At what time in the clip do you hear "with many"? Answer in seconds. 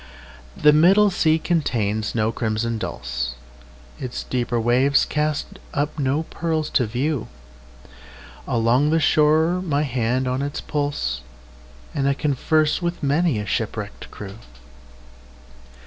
12.81-13.37